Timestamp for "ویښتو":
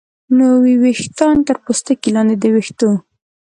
2.53-2.89